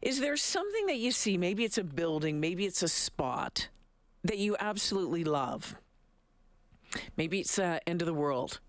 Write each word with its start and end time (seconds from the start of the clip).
Is 0.00 0.20
there 0.20 0.36
something 0.36 0.86
that 0.86 0.98
you 0.98 1.10
see? 1.10 1.36
Maybe 1.36 1.64
it's 1.64 1.78
a 1.78 1.84
building, 1.84 2.40
maybe 2.40 2.66
it's 2.66 2.82
a 2.82 2.88
spot 2.88 3.68
that 4.24 4.38
you 4.38 4.56
absolutely 4.60 5.24
love. 5.24 5.76
Maybe 7.16 7.40
it's 7.40 7.58
uh, 7.58 7.78
end 7.86 8.02
of 8.02 8.06
the 8.06 8.14
world, 8.14 8.60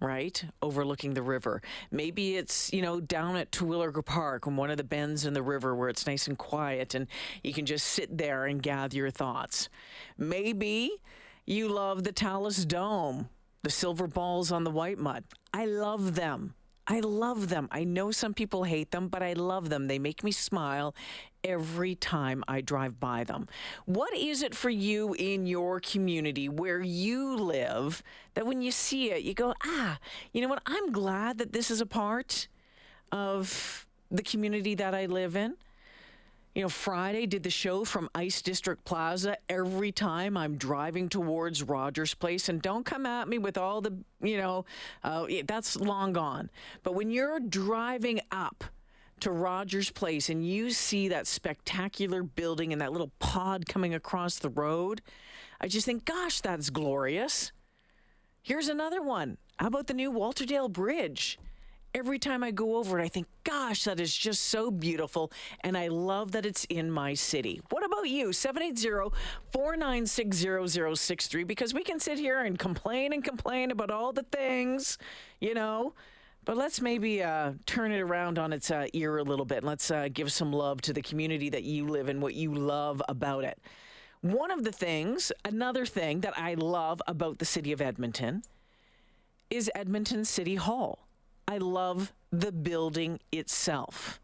right? 0.00 0.44
Overlooking 0.60 1.14
the 1.14 1.22
river. 1.22 1.62
Maybe 1.90 2.36
it's, 2.36 2.72
you 2.72 2.82
know, 2.82 3.00
down 3.00 3.36
at 3.36 3.50
Terwillegar 3.50 4.04
Park 4.04 4.46
on 4.46 4.56
one 4.56 4.70
of 4.70 4.76
the 4.76 4.84
bends 4.84 5.24
in 5.24 5.34
the 5.34 5.42
river 5.42 5.74
where 5.74 5.88
it's 5.88 6.06
nice 6.06 6.26
and 6.26 6.36
quiet 6.36 6.94
and 6.94 7.06
you 7.42 7.52
can 7.52 7.64
just 7.64 7.86
sit 7.86 8.18
there 8.18 8.46
and 8.46 8.62
gather 8.62 8.96
your 8.96 9.10
thoughts. 9.10 9.68
Maybe 10.18 10.90
you 11.46 11.68
love 11.68 12.04
the 12.04 12.12
Talus 12.12 12.64
Dome, 12.64 13.28
the 13.62 13.70
silver 13.70 14.06
balls 14.06 14.52
on 14.52 14.64
the 14.64 14.70
white 14.70 14.98
mud. 14.98 15.24
I 15.54 15.66
love 15.66 16.14
them. 16.14 16.54
I 16.86 17.00
love 17.00 17.48
them. 17.48 17.68
I 17.70 17.84
know 17.84 18.10
some 18.10 18.34
people 18.34 18.64
hate 18.64 18.90
them, 18.90 19.08
but 19.08 19.22
I 19.22 19.34
love 19.34 19.68
them. 19.68 19.86
They 19.86 19.98
make 19.98 20.24
me 20.24 20.32
smile 20.32 20.94
every 21.44 21.94
time 21.94 22.42
I 22.48 22.60
drive 22.60 22.98
by 22.98 23.24
them. 23.24 23.48
What 23.84 24.16
is 24.16 24.42
it 24.42 24.54
for 24.54 24.70
you 24.70 25.14
in 25.14 25.46
your 25.46 25.80
community 25.80 26.48
where 26.48 26.80
you 26.80 27.36
live 27.36 28.02
that 28.34 28.46
when 28.46 28.62
you 28.62 28.72
see 28.72 29.10
it, 29.10 29.22
you 29.22 29.34
go, 29.34 29.54
ah, 29.64 29.98
you 30.32 30.40
know 30.40 30.48
what? 30.48 30.62
I'm 30.66 30.92
glad 30.92 31.38
that 31.38 31.52
this 31.52 31.70
is 31.70 31.80
a 31.80 31.86
part 31.86 32.48
of 33.10 33.86
the 34.10 34.22
community 34.22 34.74
that 34.74 34.94
I 34.94 35.06
live 35.06 35.36
in. 35.36 35.56
You 36.54 36.60
know, 36.60 36.68
Friday 36.68 37.24
did 37.24 37.44
the 37.44 37.50
show 37.50 37.82
from 37.82 38.10
Ice 38.14 38.42
District 38.42 38.84
Plaza 38.84 39.38
every 39.48 39.90
time 39.90 40.36
I'm 40.36 40.58
driving 40.58 41.08
towards 41.08 41.62
Rogers 41.62 42.12
Place. 42.12 42.50
And 42.50 42.60
don't 42.60 42.84
come 42.84 43.06
at 43.06 43.26
me 43.26 43.38
with 43.38 43.56
all 43.56 43.80
the, 43.80 43.96
you 44.20 44.36
know, 44.36 44.66
uh, 45.02 45.26
that's 45.46 45.76
long 45.76 46.12
gone. 46.12 46.50
But 46.82 46.94
when 46.94 47.10
you're 47.10 47.40
driving 47.40 48.20
up 48.30 48.64
to 49.20 49.30
Rogers 49.30 49.90
Place 49.90 50.28
and 50.28 50.46
you 50.46 50.70
see 50.72 51.08
that 51.08 51.26
spectacular 51.26 52.22
building 52.22 52.72
and 52.72 52.82
that 52.82 52.92
little 52.92 53.12
pod 53.18 53.66
coming 53.66 53.94
across 53.94 54.38
the 54.38 54.50
road, 54.50 55.00
I 55.58 55.68
just 55.68 55.86
think, 55.86 56.04
gosh, 56.04 56.42
that's 56.42 56.68
glorious. 56.68 57.50
Here's 58.42 58.68
another 58.68 59.00
one. 59.00 59.38
How 59.58 59.68
about 59.68 59.86
the 59.86 59.94
new 59.94 60.12
Walterdale 60.12 60.70
Bridge? 60.70 61.38
Every 61.94 62.18
time 62.18 62.42
I 62.42 62.50
go 62.50 62.76
over 62.76 62.98
it, 62.98 63.04
I 63.04 63.08
think, 63.08 63.26
gosh, 63.44 63.84
that 63.84 64.00
is 64.00 64.16
just 64.16 64.46
so 64.46 64.70
beautiful. 64.70 65.32
And 65.60 65.76
I 65.76 65.88
love 65.88 66.32
that 66.32 66.46
it's 66.46 66.64
in 66.64 66.90
my 66.90 67.14
city. 67.14 67.60
What 67.70 67.84
about 67.84 68.08
you? 68.08 68.32
780 68.32 69.14
496 69.52 70.70
0063. 71.00 71.44
Because 71.44 71.74
we 71.74 71.82
can 71.84 72.00
sit 72.00 72.18
here 72.18 72.40
and 72.40 72.58
complain 72.58 73.12
and 73.12 73.22
complain 73.22 73.70
about 73.70 73.90
all 73.90 74.12
the 74.12 74.24
things, 74.24 74.98
you 75.40 75.54
know. 75.54 75.94
But 76.44 76.56
let's 76.56 76.80
maybe 76.80 77.22
uh, 77.22 77.52
turn 77.66 77.92
it 77.92 78.00
around 78.00 78.38
on 78.38 78.52
its 78.52 78.70
uh, 78.70 78.86
ear 78.94 79.18
a 79.18 79.22
little 79.22 79.44
bit. 79.44 79.62
Let's 79.62 79.90
uh, 79.90 80.08
give 80.12 80.32
some 80.32 80.52
love 80.52 80.82
to 80.82 80.92
the 80.92 81.02
community 81.02 81.50
that 81.50 81.62
you 81.62 81.86
live 81.86 82.08
in, 82.08 82.20
what 82.20 82.34
you 82.34 82.52
love 82.52 83.00
about 83.08 83.44
it. 83.44 83.58
One 84.22 84.50
of 84.50 84.64
the 84.64 84.72
things, 84.72 85.30
another 85.44 85.86
thing 85.86 86.20
that 86.20 86.36
I 86.36 86.54
love 86.54 87.00
about 87.06 87.38
the 87.38 87.44
city 87.44 87.70
of 87.72 87.80
Edmonton 87.80 88.42
is 89.50 89.70
Edmonton 89.74 90.24
City 90.24 90.56
Hall. 90.56 91.06
I 91.46 91.58
love 91.58 92.12
the 92.30 92.52
building 92.52 93.20
itself. 93.30 94.20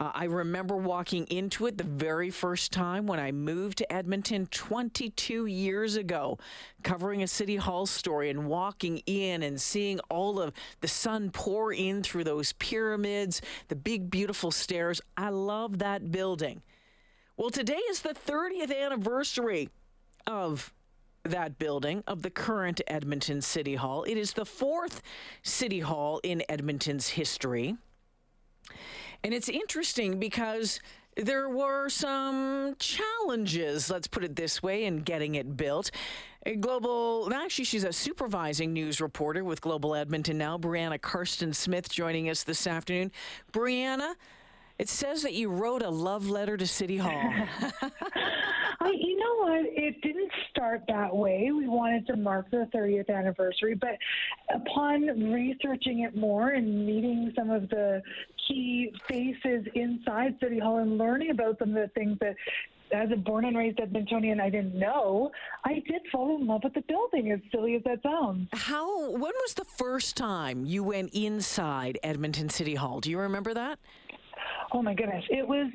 Uh, 0.00 0.12
I 0.14 0.24
remember 0.24 0.76
walking 0.76 1.26
into 1.26 1.66
it 1.66 1.76
the 1.76 1.84
very 1.84 2.30
first 2.30 2.72
time 2.72 3.06
when 3.06 3.18
I 3.18 3.32
moved 3.32 3.78
to 3.78 3.92
Edmonton 3.92 4.46
22 4.46 5.46
years 5.46 5.96
ago, 5.96 6.38
covering 6.84 7.22
a 7.22 7.26
City 7.26 7.56
Hall 7.56 7.84
story 7.84 8.30
and 8.30 8.46
walking 8.46 8.98
in 9.06 9.42
and 9.42 9.60
seeing 9.60 9.98
all 10.08 10.40
of 10.40 10.52
the 10.80 10.88
sun 10.88 11.30
pour 11.30 11.72
in 11.72 12.02
through 12.02 12.24
those 12.24 12.52
pyramids, 12.54 13.42
the 13.68 13.76
big, 13.76 14.10
beautiful 14.10 14.50
stairs. 14.50 15.00
I 15.16 15.30
love 15.30 15.78
that 15.78 16.12
building. 16.12 16.62
Well, 17.36 17.50
today 17.50 17.80
is 17.90 18.02
the 18.02 18.14
30th 18.14 18.76
anniversary 18.76 19.68
of 20.26 20.72
that 21.28 21.58
building 21.58 22.02
of 22.06 22.22
the 22.22 22.30
current 22.30 22.80
Edmonton 22.86 23.40
City 23.40 23.74
Hall. 23.74 24.04
It 24.04 24.16
is 24.16 24.32
the 24.32 24.44
fourth 24.44 25.02
City 25.42 25.80
Hall 25.80 26.20
in 26.22 26.42
Edmonton's 26.48 27.08
history. 27.08 27.76
And 29.24 29.34
it's 29.34 29.48
interesting 29.48 30.18
because 30.18 30.80
there 31.16 31.48
were 31.48 31.88
some 31.88 32.76
challenges, 32.78 33.90
let's 33.90 34.06
put 34.06 34.22
it 34.22 34.36
this 34.36 34.62
way, 34.62 34.84
in 34.84 34.98
getting 34.98 35.34
it 35.34 35.56
built. 35.56 35.90
Global, 36.60 37.28
actually, 37.34 37.64
she's 37.64 37.82
a 37.82 37.92
supervising 37.92 38.72
news 38.72 39.00
reporter 39.00 39.42
with 39.42 39.60
Global 39.60 39.96
Edmonton 39.96 40.38
now. 40.38 40.56
Breanna 40.56 40.98
Karstens-Smith 41.00 41.88
joining 41.88 42.30
us 42.30 42.44
this 42.44 42.66
afternoon. 42.66 43.10
Breanna, 43.52 44.14
it 44.78 44.88
says 44.88 45.22
that 45.22 45.34
you 45.34 45.50
wrote 45.50 45.82
a 45.82 45.90
love 45.90 46.28
letter 46.28 46.56
to 46.56 46.66
City 46.66 46.96
Hall. 46.98 47.10
I, 48.80 48.90
you 48.90 49.18
know 49.18 49.36
what? 49.38 49.66
It 49.66 50.00
didn't 50.02 50.30
start 50.50 50.82
that 50.88 51.14
way. 51.14 51.50
We 51.50 51.66
wanted 51.66 52.06
to 52.08 52.16
mark 52.16 52.50
the 52.50 52.68
30th 52.72 53.10
anniversary, 53.10 53.74
but 53.74 53.98
upon 54.54 55.06
researching 55.32 56.00
it 56.00 56.16
more 56.16 56.50
and 56.50 56.86
meeting 56.86 57.32
some 57.36 57.50
of 57.50 57.68
the 57.70 58.02
key 58.46 58.92
faces 59.08 59.66
inside 59.74 60.36
City 60.40 60.60
Hall 60.60 60.78
and 60.78 60.96
learning 60.96 61.30
about 61.30 61.58
some 61.58 61.70
of 61.70 61.74
the 61.74 61.88
things 61.94 62.16
that 62.20 62.36
as 62.92 63.10
a 63.12 63.16
born 63.16 63.44
and 63.44 63.56
raised 63.56 63.78
Edmontonian, 63.78 64.40
I 64.40 64.48
didn't 64.48 64.74
know. 64.74 65.30
I 65.64 65.74
did 65.74 66.02
fall 66.10 66.36
in 66.36 66.46
love 66.46 66.62
with 66.64 66.74
the 66.74 66.80
building, 66.82 67.32
as 67.32 67.40
silly 67.52 67.74
as 67.74 67.82
that 67.84 68.02
sounds. 68.02 68.48
How? 68.52 69.10
When 69.10 69.20
was 69.20 69.54
the 69.54 69.64
first 69.64 70.16
time 70.16 70.64
you 70.64 70.82
went 70.82 71.10
inside 71.12 71.98
Edmonton 72.02 72.48
City 72.48 72.74
Hall? 72.74 73.00
Do 73.00 73.10
you 73.10 73.18
remember 73.18 73.52
that? 73.54 73.78
Oh 74.72 74.82
my 74.82 74.94
goodness, 74.94 75.24
it 75.30 75.46
was 75.46 75.70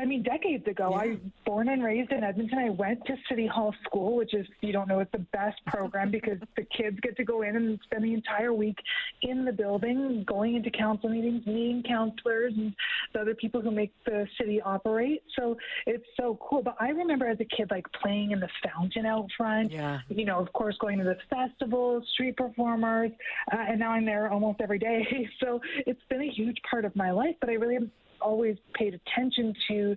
I 0.00 0.04
mean, 0.04 0.22
decades 0.22 0.66
ago, 0.66 0.90
yeah. 0.92 0.98
I 0.98 1.06
was 1.08 1.18
born 1.46 1.68
and 1.68 1.82
raised 1.82 2.12
in 2.12 2.22
Edmonton. 2.22 2.58
I 2.58 2.70
went 2.70 3.04
to 3.06 3.16
City 3.28 3.46
Hall 3.46 3.74
School, 3.84 4.16
which 4.16 4.34
is, 4.34 4.46
you 4.60 4.72
don't 4.72 4.86
know, 4.86 5.00
it's 5.00 5.10
the 5.12 5.24
best 5.32 5.56
program 5.66 6.10
because 6.10 6.38
the 6.56 6.64
kids 6.64 6.98
get 7.00 7.16
to 7.16 7.24
go 7.24 7.42
in 7.42 7.56
and 7.56 7.78
spend 7.84 8.04
the 8.04 8.12
entire 8.12 8.52
week 8.52 8.76
in 9.22 9.44
the 9.44 9.52
building, 9.52 10.24
going 10.26 10.56
into 10.56 10.70
council 10.70 11.08
meetings, 11.08 11.46
meeting 11.46 11.82
councillors 11.86 12.52
and 12.56 12.74
the 13.14 13.20
other 13.20 13.34
people 13.34 13.60
who 13.60 13.70
make 13.70 13.92
the 14.04 14.26
city 14.38 14.60
operate. 14.60 15.22
So 15.36 15.56
it's 15.86 16.06
so 16.18 16.38
cool. 16.40 16.62
But 16.62 16.76
I 16.80 16.90
remember 16.90 17.26
as 17.26 17.40
a 17.40 17.44
kid, 17.44 17.70
like 17.70 17.86
playing 17.92 18.32
in 18.32 18.40
the 18.40 18.48
fountain 18.62 19.06
out 19.06 19.28
front. 19.36 19.72
Yeah. 19.72 20.00
You 20.08 20.26
know, 20.26 20.38
of 20.38 20.52
course, 20.52 20.76
going 20.78 20.98
to 20.98 21.04
the 21.04 21.16
festivals, 21.30 22.04
street 22.12 22.36
performers, 22.36 23.10
uh, 23.52 23.64
and 23.68 23.78
now 23.80 23.92
I'm 23.92 24.04
there 24.04 24.30
almost 24.30 24.60
every 24.60 24.78
day. 24.78 25.06
So 25.40 25.60
it's 25.86 26.00
been 26.08 26.22
a 26.22 26.30
huge 26.30 26.56
part 26.68 26.84
of 26.84 26.94
my 26.96 27.10
life. 27.10 27.34
But 27.40 27.50
I 27.50 27.54
really 27.54 27.78
always 28.20 28.56
paid 28.74 28.94
attention 28.94 29.54
to 29.68 29.96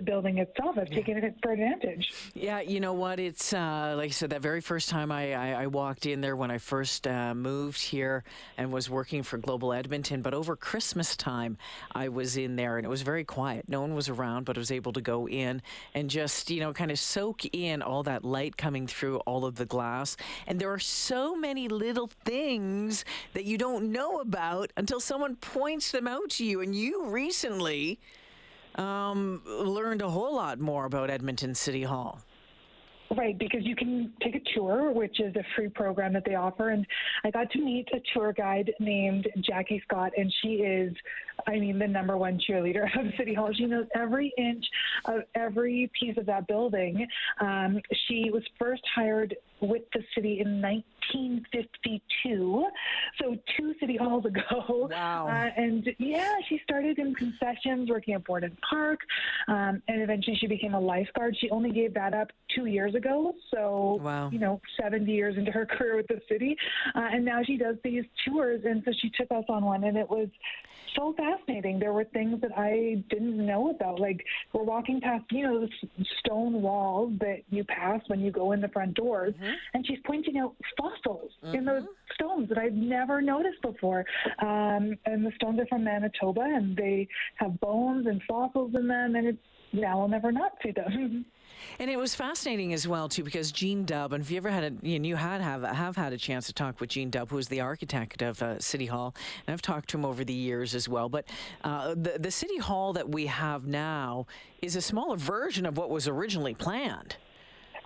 the 0.00 0.10
building 0.10 0.38
itself. 0.38 0.78
I've 0.78 0.90
taken 0.90 1.18
it 1.18 1.34
for 1.42 1.52
advantage. 1.52 2.12
Yeah, 2.34 2.60
you 2.60 2.80
know 2.80 2.92
what? 2.92 3.20
It's 3.20 3.52
uh, 3.52 3.94
like 3.96 4.08
I 4.08 4.12
said, 4.12 4.30
that 4.30 4.40
very 4.40 4.60
first 4.60 4.88
time 4.88 5.12
I, 5.12 5.34
I, 5.34 5.62
I 5.62 5.66
walked 5.66 6.06
in 6.06 6.20
there 6.20 6.36
when 6.36 6.50
I 6.50 6.58
first 6.58 7.06
uh, 7.06 7.34
moved 7.34 7.80
here 7.80 8.24
and 8.56 8.72
was 8.72 8.88
working 8.88 9.22
for 9.22 9.36
Global 9.38 9.72
Edmonton. 9.72 10.22
But 10.22 10.34
over 10.34 10.56
Christmas 10.56 11.16
time, 11.16 11.58
I 11.94 12.08
was 12.08 12.36
in 12.36 12.56
there 12.56 12.78
and 12.78 12.86
it 12.86 12.88
was 12.88 13.02
very 13.02 13.24
quiet. 13.24 13.68
No 13.68 13.80
one 13.80 13.94
was 13.94 14.08
around, 14.08 14.44
but 14.44 14.56
I 14.56 14.60
was 14.60 14.72
able 14.72 14.92
to 14.94 15.00
go 15.00 15.28
in 15.28 15.60
and 15.94 16.08
just, 16.08 16.50
you 16.50 16.60
know, 16.60 16.72
kind 16.72 16.90
of 16.90 16.98
soak 16.98 17.44
in 17.54 17.82
all 17.82 18.02
that 18.04 18.24
light 18.24 18.56
coming 18.56 18.86
through 18.86 19.18
all 19.20 19.44
of 19.44 19.56
the 19.56 19.66
glass. 19.66 20.16
And 20.46 20.58
there 20.58 20.72
are 20.72 20.78
so 20.78 21.36
many 21.36 21.68
little 21.68 22.10
things 22.24 23.04
that 23.34 23.44
you 23.44 23.58
don't 23.58 23.92
know 23.92 24.20
about 24.20 24.72
until 24.76 25.00
someone 25.00 25.36
points 25.36 25.92
them 25.92 26.08
out 26.08 26.30
to 26.30 26.44
you. 26.44 26.62
And 26.62 26.74
you 26.74 27.06
recently 27.06 27.98
um, 28.76 29.42
learned 29.46 30.02
a 30.02 30.08
whole 30.08 30.34
lot 30.34 30.60
more 30.60 30.84
about 30.84 31.10
Edmonton 31.10 31.54
City 31.54 31.82
Hall. 31.82 32.20
Right, 33.16 33.36
because 33.36 33.62
you 33.64 33.74
can 33.74 34.12
take 34.22 34.36
a 34.36 34.40
tour, 34.54 34.92
which 34.92 35.18
is 35.18 35.34
a 35.34 35.42
free 35.56 35.68
program 35.68 36.12
that 36.12 36.24
they 36.24 36.36
offer. 36.36 36.68
And 36.70 36.86
I 37.24 37.32
got 37.32 37.50
to 37.50 37.58
meet 37.58 37.88
a 37.92 37.98
tour 38.14 38.32
guide 38.32 38.72
named 38.78 39.26
Jackie 39.40 39.82
Scott, 39.84 40.12
and 40.16 40.32
she 40.40 40.48
is, 40.58 40.94
I 41.48 41.58
mean, 41.58 41.80
the 41.80 41.88
number 41.88 42.16
one 42.16 42.38
cheerleader 42.38 42.84
of 42.84 43.12
City 43.18 43.34
Hall. 43.34 43.50
She 43.52 43.66
knows 43.66 43.86
every 43.96 44.32
inch 44.38 44.64
of 45.06 45.22
every 45.34 45.90
piece 45.98 46.16
of 46.18 46.26
that 46.26 46.46
building. 46.46 47.04
Um, 47.40 47.80
she 48.06 48.30
was 48.30 48.44
first 48.60 48.82
hired 48.94 49.34
with 49.60 49.82
the 49.92 50.04
city 50.14 50.40
in 50.40 50.60
1952, 51.14 52.66
so 53.20 53.36
two 53.56 53.74
city 53.80 53.96
halls 53.96 54.24
ago. 54.24 54.88
Wow. 54.90 55.28
Uh, 55.28 55.60
and 55.60 55.88
yeah, 55.98 56.34
she 56.48 56.60
started 56.62 56.98
in 56.98 57.14
concessions, 57.14 57.88
working 57.88 58.14
at 58.14 58.24
Borden 58.24 58.56
Park, 58.68 59.00
um, 59.48 59.82
and 59.88 60.02
eventually 60.02 60.36
she 60.36 60.46
became 60.46 60.74
a 60.74 60.80
lifeguard. 60.80 61.36
She 61.40 61.50
only 61.50 61.70
gave 61.70 61.94
that 61.94 62.14
up 62.14 62.30
two 62.54 62.66
years 62.66 62.94
ago, 62.94 63.34
so 63.52 64.00
wow. 64.02 64.30
you 64.30 64.38
know, 64.38 64.60
70 64.80 65.10
years 65.10 65.36
into 65.36 65.50
her 65.50 65.66
career 65.78 65.96
with 65.96 66.08
the 66.08 66.20
city, 66.28 66.56
uh, 66.94 67.08
and 67.12 67.24
now 67.24 67.42
she 67.42 67.56
does 67.56 67.76
these 67.84 68.04
tours. 68.26 68.62
And 68.64 68.82
so 68.84 68.92
she 69.00 69.10
took 69.10 69.30
us 69.30 69.44
on 69.48 69.64
one, 69.64 69.84
and 69.84 69.96
it 69.96 70.08
was 70.08 70.28
so 70.96 71.14
fascinating. 71.16 71.78
There 71.78 71.92
were 71.92 72.04
things 72.04 72.40
that 72.40 72.50
I 72.56 73.02
didn't 73.10 73.36
know 73.44 73.70
about. 73.70 74.00
Like 74.00 74.24
we're 74.52 74.64
walking 74.64 75.00
past, 75.00 75.24
you 75.30 75.42
know, 75.42 75.60
the 75.60 76.04
stone 76.20 76.62
walls 76.62 77.12
that 77.20 77.42
you 77.50 77.64
pass 77.64 78.00
when 78.08 78.20
you 78.20 78.30
go 78.30 78.52
in 78.52 78.60
the 78.60 78.68
front 78.68 78.94
doors, 78.94 79.34
mm-hmm. 79.34 79.52
and 79.74 79.86
she's 79.86 79.98
pointing 80.04 80.38
out 80.38 80.54
fossils 80.76 80.89
mm-hmm. 81.50 81.58
in 81.58 81.64
those 81.64 81.84
stones 82.14 82.48
that 82.48 82.58
I've 82.58 82.74
never 82.74 83.20
noticed 83.20 83.62
before. 83.62 84.04
Um, 84.40 84.94
and 85.06 85.24
the 85.24 85.32
stones 85.36 85.60
are 85.60 85.66
from 85.66 85.84
Manitoba, 85.84 86.42
and 86.42 86.76
they 86.76 87.08
have 87.36 87.58
bones 87.60 88.06
and 88.06 88.20
fossils 88.28 88.72
in 88.74 88.88
them, 88.88 89.14
and 89.14 89.26
it's 89.26 89.38
now 89.72 90.00
I'll 90.00 90.08
never 90.08 90.32
not 90.32 90.52
see 90.62 90.72
them. 90.72 91.24
And 91.78 91.90
it 91.90 91.98
was 91.98 92.14
fascinating 92.14 92.72
as 92.72 92.88
well 92.88 93.08
too 93.08 93.22
because 93.22 93.52
Gene 93.52 93.84
Dub, 93.84 94.12
and 94.12 94.22
if 94.22 94.30
you 94.30 94.36
ever 94.38 94.50
had 94.50 94.64
a, 94.64 94.86
you, 94.86 94.98
know, 94.98 95.08
you 95.08 95.16
had 95.16 95.40
have 95.40 95.62
have 95.62 95.96
had 95.96 96.12
a 96.12 96.16
chance 96.16 96.46
to 96.46 96.52
talk 96.52 96.80
with 96.80 96.90
Gene 96.90 97.10
Dub, 97.10 97.30
who 97.30 97.38
is 97.38 97.48
the 97.48 97.60
architect 97.60 98.22
of 98.22 98.42
uh, 98.42 98.58
City 98.58 98.86
Hall, 98.86 99.14
and 99.46 99.52
I've 99.52 99.62
talked 99.62 99.90
to 99.90 99.98
him 99.98 100.04
over 100.04 100.24
the 100.24 100.32
years 100.32 100.74
as 100.74 100.88
well. 100.88 101.08
But 101.08 101.26
uh, 101.62 101.94
the 101.94 102.16
the 102.18 102.30
City 102.30 102.56
Hall 102.56 102.92
that 102.94 103.10
we 103.10 103.26
have 103.26 103.66
now 103.66 104.26
is 104.62 104.76
a 104.76 104.80
smaller 104.80 105.16
version 105.16 105.66
of 105.66 105.76
what 105.76 105.90
was 105.90 106.08
originally 106.08 106.54
planned. 106.54 107.16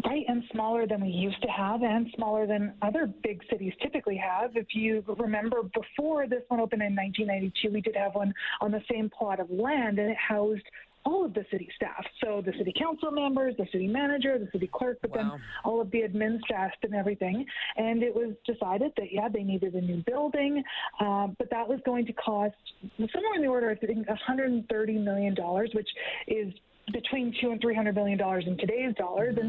Right, 0.05 0.25
and 0.29 0.45
smaller 0.53 0.87
than 0.87 1.01
we 1.01 1.09
used 1.09 1.41
to 1.43 1.49
have, 1.49 1.83
and 1.83 2.07
smaller 2.15 2.47
than 2.47 2.75
other 2.83 3.07
big 3.23 3.41
cities 3.51 3.73
typically 3.83 4.17
have. 4.17 4.55
If 4.55 4.67
you 4.75 5.03
remember, 5.19 5.63
before 5.63 6.27
this 6.27 6.43
one 6.49 6.61
opened 6.61 6.83
in 6.83 6.95
1992, 6.95 7.73
we 7.73 7.81
did 7.81 7.97
have 7.97 8.15
one 8.15 8.35
on 8.61 8.71
the 8.71 8.83
same 8.91 9.09
plot 9.09 9.41
of 9.41 9.51
land, 9.51 9.99
and 9.99 10.11
it 10.11 10.17
housed 10.17 10.65
all 11.05 11.25
of 11.25 11.35
the 11.35 11.45
city 11.51 11.69
staff. 11.77 12.05
So 12.23 12.43
the 12.45 12.53
city 12.59 12.73
council 12.79 13.11
members, 13.11 13.55
the 13.59 13.67
city 13.73 13.87
manager, 13.87 14.39
the 14.39 14.49
city 14.53 14.71
clerk, 14.73 14.99
but 15.03 15.11
wow. 15.11 15.17
then 15.17 15.41
all 15.65 15.81
of 15.81 15.91
the 15.91 16.03
admin 16.03 16.41
staff 16.41 16.73
and 16.83 16.95
everything. 16.95 17.45
And 17.77 18.03
it 18.03 18.15
was 18.15 18.35
decided 18.47 18.93
that, 18.97 19.13
yeah, 19.13 19.29
they 19.29 19.43
needed 19.43 19.75
a 19.75 19.81
new 19.81 20.03
building, 20.07 20.63
uh, 21.01 21.29
but 21.39 21.51
that 21.51 21.69
was 21.69 21.81
going 21.85 22.07
to 22.07 22.13
cost 22.15 22.55
somewhere 22.97 23.35
in 23.37 23.43
the 23.43 23.49
order 23.49 23.71
of, 23.71 23.79
I 23.83 23.87
think, 23.87 24.07
$130 24.07 25.05
million, 25.05 25.37
which 25.75 25.89
is 26.27 26.53
between 26.93 27.35
two 27.41 27.51
and 27.51 27.61
three 27.61 27.75
hundred 27.75 27.95
million 27.95 28.19
dollars 28.19 28.45
in 28.47 28.57
today's 28.59 28.95
dollars, 28.97 29.37
mm-hmm. 29.37 29.49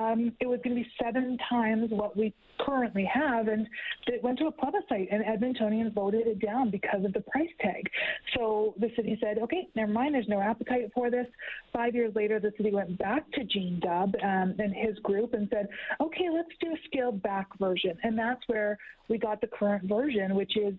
and 0.00 0.28
um, 0.28 0.32
it 0.40 0.46
was 0.46 0.60
going 0.64 0.76
to 0.76 0.82
be 0.82 0.88
seven 1.02 1.38
times 1.48 1.90
what 1.90 2.16
we 2.16 2.34
currently 2.60 3.08
have, 3.12 3.48
and 3.48 3.66
it 4.06 4.22
went 4.22 4.38
to 4.38 4.46
a 4.46 4.52
plebiscite, 4.52 5.08
and 5.10 5.24
Edmontonians 5.24 5.92
voted 5.94 6.26
it 6.26 6.40
down 6.40 6.70
because 6.70 7.04
of 7.04 7.12
the 7.12 7.20
price 7.20 7.48
tag. 7.60 7.88
So 8.36 8.74
the 8.78 8.90
city 8.96 9.18
said, 9.20 9.38
"Okay, 9.38 9.68
never 9.74 9.92
mind. 9.92 10.14
There's 10.14 10.28
no 10.28 10.40
appetite 10.40 10.90
for 10.94 11.10
this." 11.10 11.26
Five 11.72 11.94
years 11.94 12.14
later, 12.14 12.40
the 12.40 12.52
city 12.56 12.72
went 12.72 12.98
back 12.98 13.30
to 13.32 13.44
Gene 13.44 13.80
Dub 13.80 14.14
um, 14.22 14.54
and 14.58 14.74
his 14.74 14.98
group 15.00 15.34
and 15.34 15.48
said, 15.50 15.68
"Okay, 16.00 16.28
let's 16.30 16.50
do 16.60 16.72
a 16.72 16.76
scaled 16.86 17.22
back 17.22 17.46
version," 17.58 17.96
and 18.02 18.18
that's 18.18 18.42
where 18.46 18.78
we 19.08 19.18
got 19.18 19.40
the 19.40 19.46
current 19.46 19.84
version, 19.84 20.34
which 20.34 20.56
is 20.56 20.74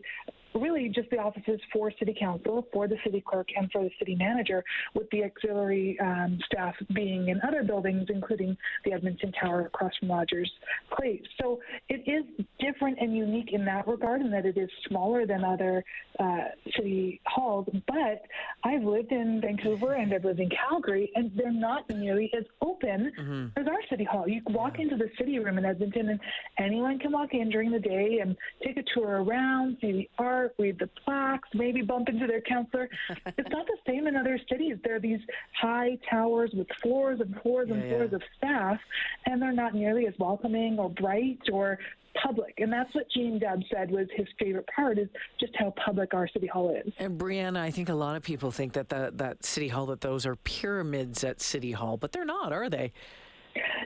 really 0.55 0.89
just 0.89 1.09
the 1.09 1.17
offices 1.17 1.59
for 1.71 1.91
city 1.97 2.15
council, 2.17 2.67
for 2.71 2.87
the 2.87 2.97
city 3.03 3.23
clerk, 3.25 3.47
and 3.55 3.71
for 3.71 3.83
the 3.83 3.91
city 3.99 4.15
manager, 4.15 4.63
with 4.93 5.09
the 5.11 5.23
auxiliary 5.23 5.92
um, 5.99 6.39
staff 6.45 6.75
being 6.93 7.29
in 7.29 7.39
other 7.47 7.63
buildings, 7.63 8.07
including 8.09 8.57
the 8.85 8.93
Edmonton 8.93 9.31
Tower 9.33 9.61
across 9.61 9.91
from 9.99 10.11
Rogers 10.11 10.51
Place. 10.95 11.23
So 11.41 11.59
it 11.89 12.03
is 12.07 12.23
different 12.59 12.97
and 12.99 13.15
unique 13.15 13.49
in 13.51 13.65
that 13.65 13.87
regard, 13.87 14.21
in 14.21 14.31
that 14.31 14.45
it 14.45 14.57
is 14.57 14.69
smaller 14.87 15.25
than 15.25 15.43
other 15.43 15.83
uh, 16.19 16.45
city 16.75 17.21
halls. 17.25 17.67
But 17.87 18.23
I've 18.63 18.83
lived 18.83 19.11
in 19.11 19.41
Vancouver 19.41 19.93
and 19.93 20.13
I've 20.13 20.25
lived 20.25 20.39
in 20.39 20.49
Calgary, 20.49 21.11
and 21.15 21.31
they're 21.35 21.51
not 21.51 21.89
nearly 21.89 22.31
as 22.37 22.43
open 22.61 23.11
mm-hmm. 23.19 23.59
as 23.59 23.67
our 23.67 23.81
city 23.89 24.03
hall. 24.03 24.27
You 24.27 24.41
walk 24.47 24.79
into 24.79 24.95
the 24.95 25.09
city 25.17 25.39
room 25.39 25.57
in 25.57 25.65
Edmonton, 25.65 26.09
and 26.09 26.19
anyone 26.57 26.99
can 26.99 27.11
walk 27.11 27.33
in 27.33 27.49
during 27.49 27.71
the 27.71 27.79
day 27.79 28.19
and 28.21 28.35
take 28.63 28.77
a 28.77 28.83
tour 28.93 29.23
around, 29.23 29.77
see 29.81 29.91
the 29.91 30.09
art 30.17 30.53
read 30.57 30.79
the 30.79 30.89
plaques, 31.03 31.49
maybe 31.53 31.81
bump 31.81 32.09
into 32.09 32.27
their 32.27 32.41
councillor. 32.41 32.89
it's 33.25 33.49
not 33.49 33.65
the 33.65 33.77
same 33.87 34.07
in 34.07 34.15
other 34.15 34.39
cities. 34.49 34.77
There 34.83 34.95
are 34.95 34.99
these 34.99 35.19
high 35.59 35.82
towers 36.09 36.51
with 36.53 36.67
floors 36.81 37.19
and 37.19 37.35
floors 37.41 37.67
yeah, 37.69 37.75
and 37.75 37.89
floors 37.89 38.09
yeah. 38.11 38.15
of 38.15 38.23
staff, 38.37 38.79
and 39.25 39.41
they're 39.41 39.51
not 39.51 39.73
nearly 39.73 40.07
as 40.07 40.13
welcoming 40.19 40.77
or 40.79 40.89
bright 40.89 41.39
or 41.51 41.79
public. 42.21 42.53
And 42.57 42.71
that's 42.71 42.93
what 42.93 43.09
Gene 43.11 43.39
Dub 43.39 43.61
said 43.71 43.91
was 43.91 44.07
his 44.15 44.27
favorite 44.39 44.67
part 44.73 44.97
is 44.97 45.07
just 45.39 45.53
how 45.57 45.73
public 45.83 46.13
our 46.13 46.27
city 46.27 46.47
hall 46.47 46.75
is. 46.75 46.93
And 46.99 47.19
Breanna, 47.19 47.57
I 47.57 47.71
think 47.71 47.89
a 47.89 47.93
lot 47.93 48.15
of 48.15 48.23
people 48.23 48.51
think 48.51 48.73
that 48.73 48.89
the, 48.89 49.11
that 49.15 49.43
city 49.43 49.67
hall, 49.67 49.87
that 49.87 50.01
those 50.01 50.25
are 50.25 50.35
pyramids 50.35 51.23
at 51.23 51.41
city 51.41 51.71
hall, 51.71 51.97
but 51.97 52.11
they're 52.11 52.25
not, 52.25 52.53
are 52.53 52.69
they? 52.69 52.91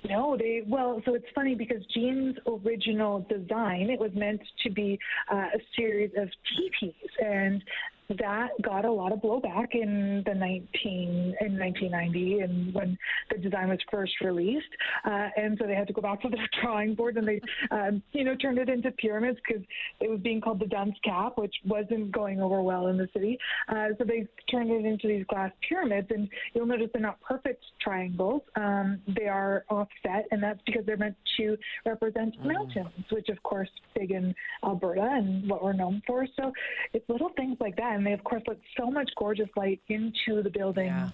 No, 0.07 0.38
they 0.38 0.63
well. 0.65 1.01
So 1.05 1.13
it's 1.13 1.25
funny 1.35 1.53
because 1.53 1.85
Gene's 1.94 2.38
original 2.47 3.25
design 3.27 3.89
it 3.89 3.99
was 3.99 4.11
meant 4.15 4.41
to 4.63 4.69
be 4.69 4.97
uh, 5.29 5.35
a 5.35 5.59
series 5.75 6.11
of 6.17 6.29
teepees, 6.55 7.09
and 7.21 7.61
that 8.09 8.50
got 8.62 8.86
a 8.86 8.92
lot 8.92 9.12
of 9.12 9.19
blowback 9.19 9.68
in 9.74 10.24
the 10.25 10.33
19 10.33 11.36
in 11.42 11.59
1990 11.59 12.39
and 12.39 12.74
when 12.74 12.98
the 13.30 13.38
design 13.38 13.69
was 13.69 13.80
first 13.92 14.13
released. 14.21 14.65
Uh, 15.06 15.27
and 15.36 15.57
so 15.59 15.68
they 15.68 15.75
had 15.75 15.88
to 15.88 15.94
go 15.94 16.01
back 16.01 16.21
to 16.21 16.30
their 16.38 16.48
drawing 16.62 16.95
board 16.95 17.18
and 17.18 17.27
they 17.27 17.42
um, 17.71 18.01
you 18.13 18.24
know 18.24 18.36
turned 18.36 18.57
it 18.57 18.69
into 18.69 18.92
pyramids 18.92 19.38
because 19.45 19.63
it 20.00 20.09
was 20.09 20.19
being 20.21 20.39
called 20.39 20.59
the 20.59 20.65
dunce 20.68 20.95
cap 21.04 21.33
which 21.38 21.54
wasn't 21.65 22.12
going 22.12 22.42
over 22.42 22.62
well 22.62 22.88
in 22.88 22.98
the 22.98 23.09
city. 23.13 23.38
Uh, 23.68 23.88
so 23.98 24.04
they 24.06 24.25
turned 24.50 24.71
it 24.71 24.86
into 24.86 25.07
these 25.07 25.25
glass 25.27 25.51
pyramids 25.68 26.07
and 26.09 26.30
you'll 26.54 26.65
notice 26.65 26.88
they're 26.94 27.01
not 27.01 27.19
perfect 27.21 27.63
triangles. 27.81 28.42
Um, 28.56 29.01
they 29.07 29.27
are 29.27 29.65
offset 29.69 30.27
and 30.31 30.42
that's 30.42 30.62
because 30.65 30.86
they're 30.86 30.98
meant 30.98 31.18
to 31.38 31.57
represent 31.86 32.39
mm. 32.39 32.54
mountains 32.54 32.88
which 33.12 33.27
of 33.30 33.42
course 33.44 33.69
big 33.95 34.12
in 34.12 34.33
Alberta 34.63 35.01
and 35.01 35.50
what 35.50 35.63
we're 35.63 35.74
known 35.74 36.01
for. 36.07 36.25
So 36.39 36.54
it's 36.94 37.07
little 37.09 37.31
things 37.36 37.57
like 37.59 37.75
that 37.75 37.96
and 37.97 38.05
they 38.05 38.13
of 38.13 38.23
course 38.23 38.44
let 38.47 38.57
so 38.77 38.89
much 38.89 39.09
gorgeous 39.17 39.49
light 39.55 39.81
into 39.89 40.41
the 40.41 40.49
building. 40.49 40.88
Yeah 40.88 41.09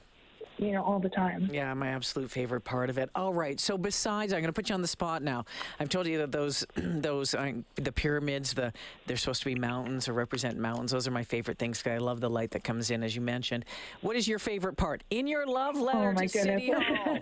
you 0.57 0.71
know, 0.71 0.83
all 0.83 0.99
the 0.99 1.09
time. 1.09 1.49
Yeah, 1.51 1.73
my 1.73 1.89
absolute 1.89 2.29
favorite 2.29 2.61
part 2.61 2.89
of 2.89 2.97
it. 2.97 3.09
All 3.15 3.33
right. 3.33 3.59
So 3.59 3.77
besides, 3.77 4.33
I'm 4.33 4.39
going 4.39 4.49
to 4.49 4.53
put 4.53 4.69
you 4.69 4.75
on 4.75 4.81
the 4.81 4.87
spot 4.87 5.23
now. 5.23 5.45
I've 5.79 5.89
told 5.89 6.07
you 6.07 6.19
that 6.19 6.31
those, 6.31 6.65
those, 6.75 7.33
uh, 7.33 7.53
the 7.75 7.91
pyramids, 7.91 8.53
the 8.53 8.71
they're 9.05 9.17
supposed 9.17 9.41
to 9.41 9.45
be 9.49 9.55
mountains 9.55 10.07
or 10.07 10.13
represent 10.13 10.57
mountains. 10.57 10.91
Those 10.91 11.07
are 11.07 11.11
my 11.11 11.23
favorite 11.23 11.57
things. 11.57 11.81
Cause 11.81 11.93
I 11.93 11.97
love 11.97 12.19
the 12.19 12.29
light 12.29 12.51
that 12.51 12.63
comes 12.63 12.91
in, 12.91 13.03
as 13.03 13.15
you 13.15 13.21
mentioned. 13.21 13.65
What 14.01 14.15
is 14.15 14.27
your 14.27 14.39
favorite 14.39 14.77
part 14.77 15.03
in 15.09 15.27
your 15.27 15.45
love 15.45 15.75
letter 15.75 16.09
oh, 16.09 16.13
my 16.13 16.27
to 16.27 16.33
goodness. 16.33 16.61
City 16.61 16.71
Hall? 16.71 17.19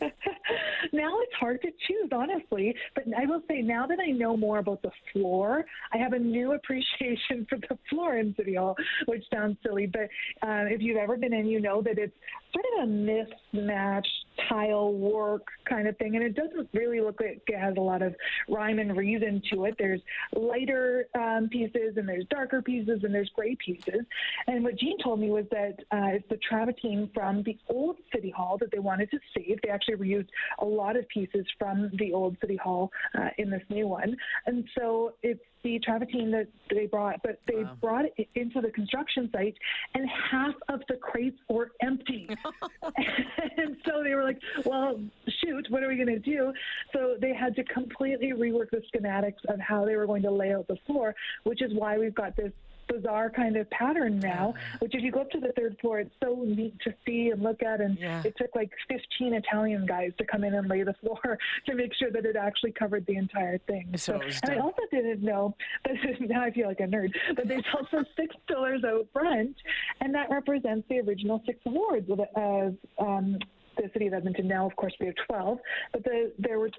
now 0.92 1.18
it's 1.20 1.34
hard 1.34 1.60
to 1.62 1.68
choose, 1.86 2.10
honestly. 2.12 2.74
But 2.94 3.04
I 3.16 3.26
will 3.26 3.42
say, 3.48 3.62
now 3.62 3.86
that 3.86 3.98
I 4.00 4.10
know 4.10 4.36
more 4.36 4.58
about 4.58 4.82
the 4.82 4.90
floor, 5.12 5.64
I 5.92 5.98
have 5.98 6.12
a 6.12 6.18
new 6.18 6.52
appreciation 6.52 7.46
for 7.48 7.58
the 7.58 7.78
floor 7.90 8.18
in 8.18 8.34
City 8.36 8.54
Hall, 8.54 8.76
which 9.06 9.24
sounds 9.32 9.56
silly. 9.64 9.86
But 9.86 10.08
uh, 10.46 10.66
if 10.68 10.80
you've 10.80 10.96
ever 10.96 11.16
been 11.16 11.32
in, 11.32 11.46
you 11.46 11.60
know 11.60 11.82
that 11.82 11.98
it's 11.98 12.14
sort 12.52 12.64
of 12.76 12.84
a 12.84 12.86
mismatched 12.86 14.08
tile 14.48 14.92
work 14.92 15.46
kind 15.68 15.88
of 15.88 15.96
thing. 15.98 16.16
And 16.16 16.24
it 16.24 16.34
doesn't 16.34 16.68
really 16.72 17.00
look 17.00 17.20
like 17.20 17.42
it 17.46 17.58
has 17.58 17.74
a 17.76 17.80
lot 17.80 18.02
of 18.02 18.14
rhyme 18.48 18.78
and 18.78 18.96
reason 18.96 19.42
to 19.52 19.64
it. 19.64 19.74
There's 19.78 20.00
lighter 20.34 21.06
um, 21.14 21.48
pieces 21.50 21.96
and 21.96 22.08
there's 22.08 22.24
darker 22.30 22.62
pieces 22.62 23.00
and 23.02 23.14
there's 23.14 23.30
gray 23.34 23.56
pieces. 23.64 24.04
And 24.46 24.62
what 24.62 24.78
Gene 24.78 24.98
told 25.02 25.20
me 25.20 25.30
was 25.30 25.46
that 25.50 25.74
uh, 25.92 26.14
it's 26.14 26.28
the 26.28 26.38
travertine 26.48 27.10
from 27.12 27.42
the 27.42 27.58
old 27.68 27.96
City 28.14 28.30
Hall 28.30 28.56
that 28.58 28.70
they 28.70 28.78
wanted 28.78 29.10
to 29.10 29.18
save. 29.36 29.58
They 29.62 29.70
actually 29.70 29.96
reused 29.96 30.28
a 30.58 30.64
lot 30.64 30.96
of 30.96 31.08
pieces 31.08 31.46
from 31.58 31.90
the 31.98 32.12
old 32.12 32.36
City 32.40 32.56
Hall 32.56 32.90
uh, 33.18 33.28
in 33.38 33.50
this 33.50 33.62
new 33.68 33.88
one. 33.88 34.16
And 34.46 34.64
so 34.76 35.14
it's 35.22 35.40
the 35.64 35.80
travertine 35.80 36.30
that 36.30 36.46
they 36.70 36.86
brought, 36.86 37.20
but 37.22 37.40
they 37.48 37.64
wow. 37.64 37.76
brought 37.80 38.04
it 38.16 38.28
into 38.34 38.60
the 38.60 38.70
construction 38.70 39.30
site, 39.32 39.56
and 39.94 40.06
half 40.30 40.54
of 40.68 40.82
the 40.88 40.96
crates 40.96 41.38
were 41.48 41.72
empty. 41.80 42.28
and 43.56 43.76
so 43.84 44.02
they 44.04 44.14
were 44.14 44.22
like, 44.22 44.38
"Well, 44.64 45.00
shoot, 45.40 45.66
what 45.70 45.82
are 45.82 45.88
we 45.88 45.96
going 45.96 46.06
to 46.08 46.18
do?" 46.18 46.52
So 46.92 47.16
they 47.18 47.32
had 47.32 47.56
to 47.56 47.64
completely 47.64 48.32
rework 48.32 48.70
the 48.70 48.82
schematics 48.94 49.42
of 49.48 49.58
how 49.58 49.86
they 49.86 49.96
were 49.96 50.06
going 50.06 50.22
to 50.22 50.30
lay 50.30 50.52
out 50.52 50.68
the 50.68 50.76
floor, 50.86 51.14
which 51.44 51.62
is 51.62 51.72
why 51.72 51.96
we've 51.96 52.14
got 52.14 52.36
this 52.36 52.52
bizarre 52.88 53.30
kind 53.30 53.56
of 53.56 53.68
pattern 53.70 54.18
now, 54.18 54.54
which 54.80 54.94
if 54.94 55.02
you 55.02 55.10
go 55.10 55.20
up 55.20 55.30
to 55.30 55.40
the 55.40 55.52
third 55.56 55.76
floor, 55.80 56.00
it's 56.00 56.14
so 56.22 56.42
neat 56.44 56.74
to 56.80 56.94
see 57.06 57.30
and 57.30 57.42
look 57.42 57.62
at. 57.62 57.80
And 57.80 57.98
yeah. 57.98 58.22
it 58.24 58.34
took 58.36 58.54
like 58.54 58.70
15 58.88 59.34
Italian 59.34 59.86
guys 59.86 60.12
to 60.18 60.24
come 60.24 60.44
in 60.44 60.54
and 60.54 60.68
lay 60.68 60.82
the 60.82 60.94
floor 61.00 61.38
to 61.66 61.74
make 61.74 61.94
sure 61.94 62.10
that 62.10 62.24
it 62.24 62.36
actually 62.36 62.72
covered 62.72 63.06
the 63.06 63.16
entire 63.16 63.58
thing. 63.58 63.96
So, 63.96 64.20
so 64.28 64.38
and 64.44 64.52
I 64.52 64.58
also 64.58 64.82
didn't 64.90 65.22
know, 65.22 65.54
but 65.84 65.92
now 66.20 66.42
I 66.42 66.50
feel 66.50 66.68
like 66.68 66.80
a 66.80 66.84
nerd, 66.84 67.12
but 67.36 67.48
there's 67.48 67.64
also 67.74 68.04
six 68.16 68.34
pillars 68.48 68.82
out 68.84 69.06
front, 69.12 69.56
and 70.00 70.14
that 70.14 70.30
represents 70.30 70.86
the 70.88 71.00
original 71.00 71.42
six 71.46 71.58
awards 71.66 72.08
of, 72.10 72.20
of 72.36 72.76
um, 72.98 73.38
the 73.76 73.90
city 73.92 74.06
of 74.06 74.14
Edmonton. 74.14 74.48
Now, 74.48 74.66
of 74.66 74.76
course, 74.76 74.94
we 75.00 75.06
have 75.06 75.14
12, 75.26 75.58
but 75.92 76.04
the, 76.04 76.32
there 76.38 76.58
were 76.58 76.70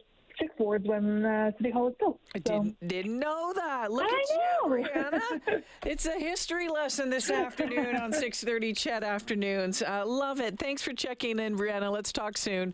when 0.58 1.26
uh, 1.26 1.52
City 1.58 1.72
Hall 1.72 1.86
was 1.86 1.94
built. 2.00 2.20
I 2.34 2.40
didn't, 2.40 2.88
didn't 2.88 3.20
know 3.20 3.54
that. 3.56 3.92
Look 3.92 4.06
I 4.06 4.08
at 4.08 4.70
know. 4.70 4.76
you, 4.76 4.84
Breanna. 4.86 5.64
it's 5.86 6.06
a 6.06 6.18
history 6.20 6.68
lesson 6.68 7.10
this 7.10 7.30
afternoon 7.30 7.96
on 7.96 8.12
6.30 8.14 8.76
CHED 8.76 9.04
Afternoons. 9.04 9.82
Uh, 9.82 10.04
love 10.06 10.40
it. 10.40 10.60
Thanks 10.60 10.82
for 10.82 10.94
checking 10.94 11.40
in, 11.40 11.58
Breanna. 11.58 11.92
Let's 11.92 12.12
talk 12.12 12.38
soon. 12.38 12.74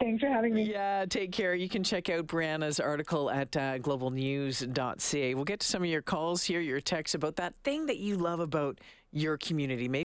Thanks 0.00 0.22
for 0.22 0.28
having 0.28 0.54
me. 0.54 0.70
Yeah, 0.70 1.04
take 1.06 1.30
care. 1.30 1.54
You 1.54 1.68
can 1.68 1.84
check 1.84 2.08
out 2.08 2.26
Breanna's 2.26 2.80
article 2.80 3.30
at 3.30 3.54
uh, 3.56 3.78
globalnews.ca. 3.78 5.34
We'll 5.34 5.44
get 5.44 5.60
to 5.60 5.66
some 5.66 5.82
of 5.82 5.88
your 5.88 6.02
calls 6.02 6.42
here, 6.42 6.60
your 6.60 6.80
texts 6.80 7.14
about 7.14 7.36
that 7.36 7.54
thing 7.64 7.86
that 7.86 7.98
you 7.98 8.16
love 8.16 8.40
about 8.40 8.80
your 9.12 9.36
community. 9.36 9.88
Maybe 9.88 10.02